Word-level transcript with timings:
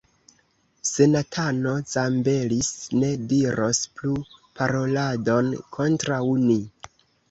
Senatano 0.91 1.73
Zambelis 1.91 2.71
ne 3.03 3.13
diros 3.29 3.85
plu 4.01 4.17
paroladon 4.57 5.57
kontraŭ 5.81 6.25
ni. 6.53 6.63